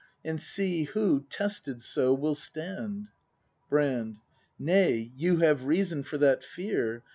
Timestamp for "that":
6.17-6.43